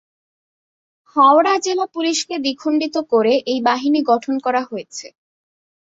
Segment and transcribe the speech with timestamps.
[1.15, 5.07] হাওড়া জেলা পুলিশকে দ্বিখণ্ডিত করে এই বাহিনী গঠন করা হয়েছে।